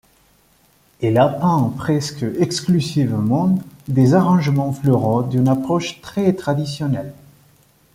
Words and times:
Elle 1.03 1.19
a 1.19 1.29
peint 1.29 1.71
presque 1.77 2.25
exclusivement 2.39 3.59
des 3.87 4.15
arrangements 4.15 4.73
floraux 4.73 5.21
d'une 5.21 5.47
approche 5.47 6.01
très 6.01 6.33
traditionnelle. 6.33 7.13